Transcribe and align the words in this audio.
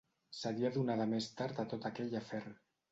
...seria 0.37 0.71
donada 0.79 1.07
més 1.13 1.29
tard 1.43 1.63
a 1.67 1.71
tot 1.77 1.89
aquell 1.93 2.21
afer 2.25 2.45